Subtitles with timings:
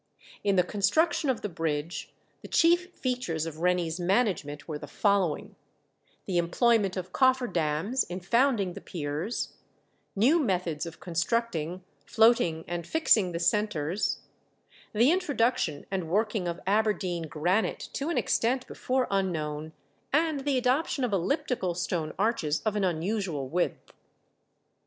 [0.43, 2.11] In the construction of the bridge
[2.41, 5.55] the chief features of Rennie's management were the following:
[6.25, 9.53] The employment of coffer dams in founding the piers;
[10.15, 14.21] new methods of constructing, floating, and fixing the centres;
[14.91, 19.71] the introduction and working of Aberdeen granite to an extent before unknown;
[20.11, 23.93] and the adoption of elliptical stone arches of an unusual width.